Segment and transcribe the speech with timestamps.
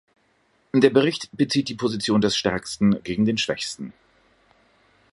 [0.73, 3.93] Der Bericht bezieht die Position des Stärksten gegen den Schwächsten.